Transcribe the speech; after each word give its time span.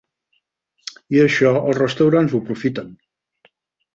I 1.15 1.19
això 1.25 1.51
els 1.59 1.77
restaurants 1.79 2.33
ho 2.37 2.41
aprofiten. 2.45 2.89